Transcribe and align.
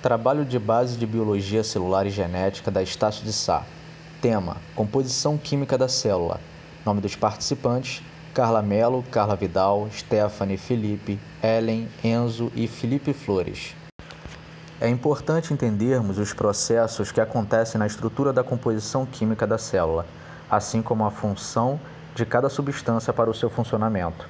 Trabalho 0.00 0.44
de 0.44 0.60
base 0.60 0.96
de 0.96 1.04
biologia 1.04 1.64
celular 1.64 2.06
e 2.06 2.10
genética 2.10 2.70
da 2.70 2.80
Estácio 2.80 3.24
de 3.24 3.32
Sá. 3.32 3.64
Tema: 4.22 4.56
Composição 4.76 5.36
química 5.36 5.76
da 5.76 5.88
célula. 5.88 6.40
Nome 6.86 7.00
dos 7.00 7.16
participantes: 7.16 8.00
Carla 8.32 8.62
Melo, 8.62 9.02
Carla 9.10 9.34
Vidal, 9.34 9.88
Stephanie, 9.90 10.56
Felipe, 10.56 11.18
Ellen, 11.42 11.88
Enzo 12.04 12.52
e 12.54 12.68
Felipe 12.68 13.12
Flores. 13.12 13.74
É 14.80 14.88
importante 14.88 15.52
entendermos 15.52 16.16
os 16.16 16.32
processos 16.32 17.10
que 17.10 17.20
acontecem 17.20 17.80
na 17.80 17.86
estrutura 17.88 18.32
da 18.32 18.44
composição 18.44 19.04
química 19.04 19.48
da 19.48 19.58
célula, 19.58 20.06
assim 20.48 20.80
como 20.80 21.04
a 21.04 21.10
função 21.10 21.80
de 22.14 22.24
cada 22.24 22.48
substância 22.48 23.12
para 23.12 23.28
o 23.28 23.34
seu 23.34 23.50
funcionamento. 23.50 24.28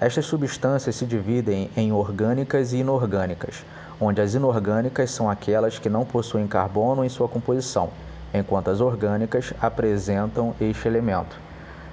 Estas 0.00 0.26
substâncias 0.26 0.94
se 0.94 1.06
dividem 1.06 1.70
em 1.76 1.90
orgânicas 1.90 2.72
e 2.72 2.76
inorgânicas, 2.76 3.64
onde 4.02 4.20
as 4.20 4.34
inorgânicas 4.34 5.12
são 5.12 5.30
aquelas 5.30 5.78
que 5.78 5.88
não 5.88 6.04
possuem 6.04 6.48
carbono 6.48 7.04
em 7.04 7.08
sua 7.08 7.28
composição, 7.28 7.90
enquanto 8.34 8.68
as 8.68 8.80
orgânicas 8.80 9.54
apresentam 9.60 10.54
este 10.60 10.88
elemento. 10.88 11.36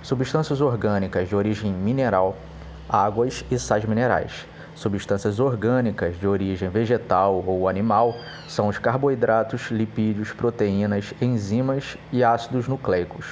Substâncias 0.02 0.60
orgânicas 0.60 1.30
de 1.30 1.36
origem 1.36 1.72
mineral, 1.72 2.36
águas 2.90 3.46
e 3.52 3.60
sais 3.60 3.86
minerais. 3.86 4.48
Substâncias 4.74 5.40
orgânicas 5.40 6.20
de 6.20 6.26
origem 6.26 6.70
vegetal 6.70 7.44
ou 7.46 7.70
animal 7.70 8.16
são 8.48 8.70
os 8.70 8.80
carboidratos, 8.80 9.70
lipídios, 9.70 10.32
proteínas, 10.32 11.14
enzimas 11.22 11.96
e 12.12 12.24
ácidos 12.24 12.68
nucleicos. 12.68 13.26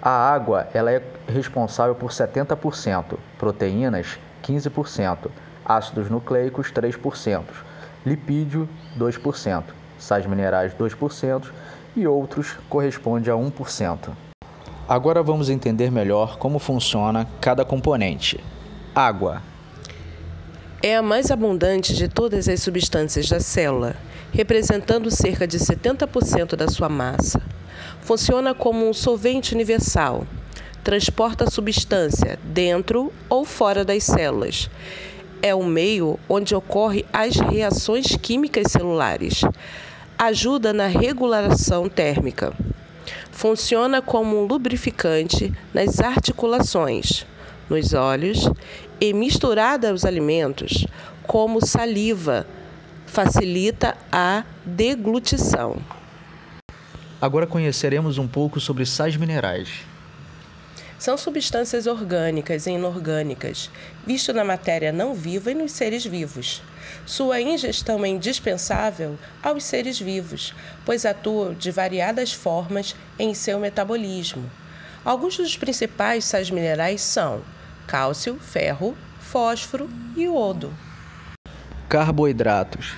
A 0.00 0.10
água 0.10 0.66
ela 0.74 0.90
é 0.90 1.00
responsável 1.28 1.94
por 1.94 2.10
70%, 2.10 3.16
proteínas 3.38 4.18
15%, 4.42 5.28
ácidos 5.64 6.10
nucleicos 6.10 6.72
3%, 6.72 7.42
lipídio 8.04 8.68
2%, 8.98 9.64
sais 9.98 10.26
minerais 10.26 10.72
2% 10.74 11.50
e 11.96 12.06
outros 12.06 12.56
corresponde 12.68 13.30
a 13.30 13.34
1%. 13.34 14.10
Agora 14.88 15.22
vamos 15.22 15.48
entender 15.48 15.90
melhor 15.90 16.38
como 16.38 16.58
funciona 16.58 17.26
cada 17.40 17.64
componente. 17.64 18.42
Água 18.94 19.42
é 20.82 20.96
a 20.96 21.02
mais 21.02 21.30
abundante 21.30 21.94
de 21.94 22.08
todas 22.08 22.48
as 22.48 22.60
substâncias 22.60 23.28
da 23.28 23.38
célula, 23.38 23.94
representando 24.32 25.12
cerca 25.12 25.46
de 25.46 25.56
70% 25.56 26.56
da 26.56 26.66
sua 26.66 26.88
massa. 26.88 27.40
Funciona 28.00 28.52
como 28.52 28.88
um 28.88 28.92
solvente 28.92 29.54
universal. 29.54 30.26
Transporta 30.82 31.48
substância 31.48 32.36
dentro 32.42 33.12
ou 33.28 33.44
fora 33.44 33.84
das 33.84 34.02
células. 34.02 34.68
É 35.42 35.52
o 35.52 35.64
meio 35.64 36.20
onde 36.28 36.54
ocorrem 36.54 37.04
as 37.12 37.34
reações 37.34 38.06
químicas 38.16 38.70
celulares. 38.70 39.40
Ajuda 40.16 40.72
na 40.72 40.86
regulação 40.86 41.88
térmica. 41.88 42.52
Funciona 43.32 44.00
como 44.00 44.40
um 44.40 44.46
lubrificante 44.46 45.52
nas 45.74 45.98
articulações, 45.98 47.26
nos 47.68 47.92
olhos 47.92 48.48
e 49.00 49.12
misturada 49.12 49.90
aos 49.90 50.04
alimentos, 50.04 50.86
como 51.26 51.66
saliva, 51.66 52.46
facilita 53.04 53.96
a 54.12 54.44
deglutição. 54.64 55.76
Agora 57.20 57.48
conheceremos 57.48 58.16
um 58.16 58.28
pouco 58.28 58.60
sobre 58.60 58.86
sais 58.86 59.16
minerais. 59.16 59.91
São 61.02 61.18
substâncias 61.18 61.88
orgânicas 61.88 62.64
e 62.64 62.70
inorgânicas, 62.70 63.68
visto 64.06 64.32
na 64.32 64.44
matéria 64.44 64.92
não 64.92 65.14
viva 65.14 65.50
e 65.50 65.54
nos 65.54 65.72
seres 65.72 66.06
vivos. 66.06 66.62
Sua 67.04 67.40
ingestão 67.40 68.04
é 68.04 68.08
indispensável 68.08 69.18
aos 69.42 69.64
seres 69.64 69.98
vivos, 69.98 70.54
pois 70.84 71.04
atuam 71.04 71.54
de 71.54 71.72
variadas 71.72 72.32
formas 72.32 72.94
em 73.18 73.34
seu 73.34 73.58
metabolismo. 73.58 74.48
Alguns 75.04 75.36
dos 75.36 75.56
principais 75.56 76.24
sais 76.24 76.50
minerais 76.50 77.00
são 77.00 77.42
cálcio, 77.84 78.38
ferro, 78.38 78.96
fósforo 79.18 79.90
e 80.16 80.22
iodo. 80.22 80.72
Carboidratos 81.88 82.94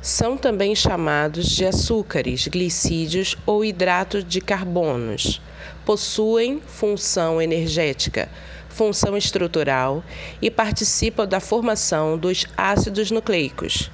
são 0.00 0.36
também 0.36 0.74
chamados 0.74 1.46
de 1.46 1.66
açúcares, 1.66 2.46
glicídios 2.46 3.36
ou 3.44 3.64
hidratos 3.64 4.24
de 4.24 4.40
carbonos. 4.40 5.40
Possuem 5.84 6.60
função 6.66 7.42
energética, 7.42 8.28
função 8.68 9.16
estrutural 9.16 10.04
e 10.40 10.50
participam 10.50 11.26
da 11.26 11.40
formação 11.40 12.16
dos 12.16 12.46
ácidos 12.56 13.10
nucleicos. 13.10 13.90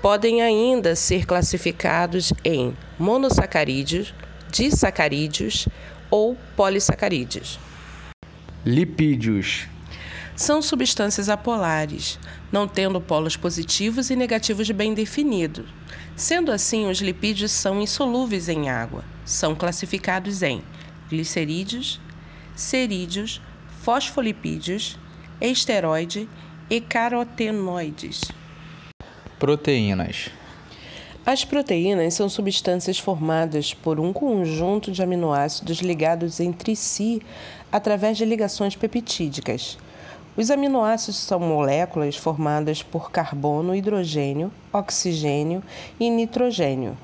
Podem 0.00 0.40
ainda 0.40 0.94
ser 0.94 1.26
classificados 1.26 2.32
em 2.44 2.74
monossacarídeos, 2.98 4.14
disacarídeos 4.50 5.68
ou 6.10 6.36
polissacarídeos. 6.56 7.58
Lipídios 8.64 9.66
são 10.34 10.62
substâncias 10.62 11.28
apolares, 11.28 12.18
não 12.50 12.66
tendo 12.66 13.00
polos 13.00 13.36
positivos 13.36 14.10
e 14.10 14.16
negativos 14.16 14.70
bem 14.70 14.94
definidos. 14.94 15.66
Sendo 16.16 16.52
assim, 16.52 16.88
os 16.88 17.00
lipídios 17.00 17.50
são 17.50 17.80
insolúveis 17.80 18.48
em 18.48 18.68
água. 18.68 19.04
São 19.24 19.54
classificados 19.54 20.42
em 20.42 20.62
glicerídeos, 21.08 22.00
cerídeos, 22.54 23.40
fosfolipídios, 23.82 24.98
esteroide 25.40 26.28
e 26.68 26.80
carotenoides. 26.80 28.20
Proteínas. 29.38 30.30
As 31.24 31.44
proteínas 31.44 32.14
são 32.14 32.28
substâncias 32.28 32.98
formadas 32.98 33.74
por 33.74 34.00
um 34.00 34.12
conjunto 34.12 34.90
de 34.90 35.02
aminoácidos 35.02 35.78
ligados 35.78 36.40
entre 36.40 36.74
si 36.74 37.22
através 37.70 38.16
de 38.16 38.24
ligações 38.24 38.74
peptídicas. 38.74 39.78
Os 40.36 40.48
aminoácidos 40.48 41.16
são 41.16 41.40
moléculas 41.40 42.16
formadas 42.16 42.84
por 42.84 43.10
carbono, 43.10 43.74
hidrogênio, 43.74 44.52
oxigênio 44.72 45.60
e 45.98 46.08
nitrogênio, 46.08 46.96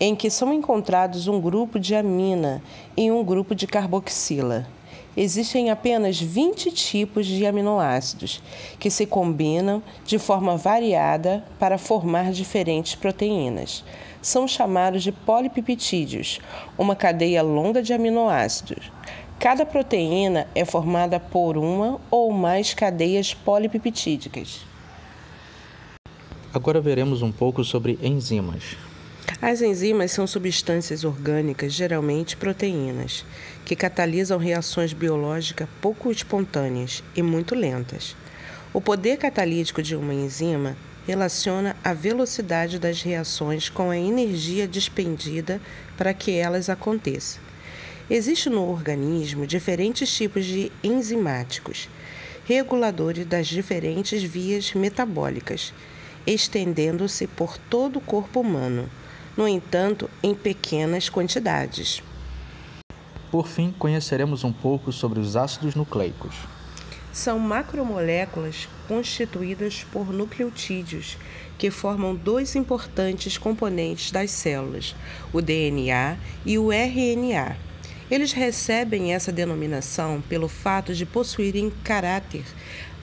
em 0.00 0.16
que 0.16 0.30
são 0.30 0.54
encontrados 0.54 1.28
um 1.28 1.38
grupo 1.38 1.78
de 1.78 1.94
amina 1.94 2.62
e 2.96 3.12
um 3.12 3.22
grupo 3.22 3.54
de 3.54 3.66
carboxila. 3.66 4.66
Existem 5.14 5.70
apenas 5.70 6.18
20 6.18 6.70
tipos 6.70 7.26
de 7.26 7.44
aminoácidos 7.44 8.42
que 8.78 8.90
se 8.90 9.04
combinam 9.04 9.82
de 10.06 10.18
forma 10.18 10.56
variada 10.56 11.44
para 11.58 11.76
formar 11.76 12.32
diferentes 12.32 12.94
proteínas. 12.94 13.84
São 14.22 14.48
chamados 14.48 15.02
de 15.02 15.12
polipeptídeos, 15.12 16.40
uma 16.78 16.96
cadeia 16.96 17.42
longa 17.42 17.82
de 17.82 17.92
aminoácidos. 17.92 18.90
Cada 19.42 19.66
proteína 19.66 20.46
é 20.54 20.64
formada 20.64 21.18
por 21.18 21.58
uma 21.58 22.00
ou 22.12 22.30
mais 22.30 22.74
cadeias 22.74 23.34
polipeptídicas. 23.34 24.60
Agora 26.54 26.80
veremos 26.80 27.22
um 27.22 27.32
pouco 27.32 27.64
sobre 27.64 27.98
enzimas. 28.00 28.76
As 29.42 29.60
enzimas 29.60 30.12
são 30.12 30.28
substâncias 30.28 31.02
orgânicas, 31.02 31.72
geralmente 31.72 32.36
proteínas, 32.36 33.24
que 33.64 33.74
catalisam 33.74 34.38
reações 34.38 34.92
biológicas 34.92 35.68
pouco 35.80 36.12
espontâneas 36.12 37.02
e 37.16 37.20
muito 37.20 37.56
lentas. 37.56 38.14
O 38.72 38.80
poder 38.80 39.16
catalítico 39.16 39.82
de 39.82 39.96
uma 39.96 40.14
enzima 40.14 40.76
relaciona 41.04 41.74
a 41.82 41.92
velocidade 41.92 42.78
das 42.78 43.02
reações 43.02 43.68
com 43.68 43.90
a 43.90 43.98
energia 43.98 44.68
despendida 44.68 45.60
para 45.98 46.14
que 46.14 46.30
elas 46.30 46.70
aconteçam. 46.70 47.51
Existem 48.14 48.52
no 48.52 48.68
organismo 48.68 49.46
diferentes 49.46 50.14
tipos 50.14 50.44
de 50.44 50.70
enzimáticos, 50.84 51.88
reguladores 52.44 53.24
das 53.24 53.46
diferentes 53.46 54.22
vias 54.22 54.74
metabólicas, 54.74 55.72
estendendo-se 56.26 57.26
por 57.26 57.56
todo 57.56 57.96
o 57.96 58.02
corpo 58.02 58.40
humano, 58.40 58.86
no 59.34 59.48
entanto, 59.48 60.10
em 60.22 60.34
pequenas 60.34 61.08
quantidades. 61.08 62.02
Por 63.30 63.48
fim, 63.48 63.74
conheceremos 63.78 64.44
um 64.44 64.52
pouco 64.52 64.92
sobre 64.92 65.18
os 65.18 65.34
ácidos 65.34 65.74
nucleicos. 65.74 66.36
São 67.14 67.38
macromoléculas 67.38 68.68
constituídas 68.86 69.86
por 69.90 70.12
nucleotídeos 70.12 71.16
que 71.56 71.70
formam 71.70 72.14
dois 72.14 72.56
importantes 72.56 73.38
componentes 73.38 74.10
das 74.10 74.30
células, 74.30 74.94
o 75.32 75.40
DNA 75.40 76.18
e 76.44 76.58
o 76.58 76.70
RNA. 76.70 77.71
Eles 78.12 78.32
recebem 78.34 79.14
essa 79.14 79.32
denominação 79.32 80.22
pelo 80.28 80.46
fato 80.46 80.92
de 80.92 81.06
possuírem 81.06 81.72
caráter 81.82 82.44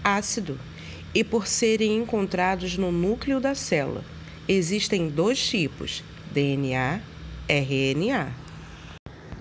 ácido 0.04 0.60
e 1.16 1.24
por 1.24 1.48
serem 1.48 1.98
encontrados 1.98 2.78
no 2.78 2.92
núcleo 2.92 3.42
da 3.42 3.56
célula. 3.56 4.04
Existem 4.48 5.10
dois 5.10 5.44
tipos, 5.44 6.04
DNA, 6.32 7.02
RNA. 7.50 8.28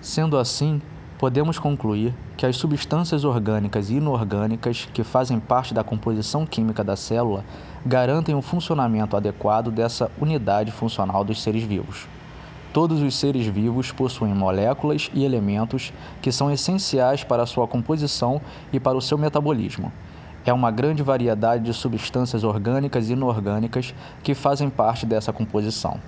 Sendo 0.01 0.39
assim, 0.39 0.81
podemos 1.19 1.59
concluir 1.59 2.15
que 2.35 2.47
as 2.47 2.55
substâncias 2.55 3.23
orgânicas 3.23 3.91
e 3.91 3.97
inorgânicas 3.97 4.89
que 4.91 5.03
fazem 5.03 5.39
parte 5.39 5.71
da 5.71 5.83
composição 5.83 6.47
química 6.47 6.83
da 6.83 6.95
célula 6.95 7.45
garantem 7.85 8.33
o 8.33 8.41
funcionamento 8.41 9.15
adequado 9.15 9.69
dessa 9.69 10.09
unidade 10.19 10.71
funcional 10.71 11.23
dos 11.23 11.43
seres 11.43 11.61
vivos. 11.61 12.07
Todos 12.71 13.01
os 13.01 13.15
seres 13.15 13.47
vivos 13.47 13.91
possuem 13.91 14.33
moléculas 14.33 15.09
e 15.13 15.23
elementos 15.25 15.91
que 16.21 16.31
são 16.31 16.51
essenciais 16.51 17.23
para 17.23 17.43
a 17.43 17.47
sua 17.47 17.67
composição 17.67 18.39
e 18.71 18.79
para 18.79 18.97
o 18.97 19.01
seu 19.01 19.17
metabolismo. 19.17 19.91
É 20.45 20.53
uma 20.53 20.69
grande 20.69 21.01
variedade 21.01 21.63
de 21.63 21.73
substâncias 21.73 22.43
orgânicas 22.43 23.09
e 23.09 23.13
inorgânicas 23.13 23.93
que 24.23 24.35
fazem 24.35 24.69
parte 24.69 25.05
dessa 25.05 25.33
composição. 25.33 25.99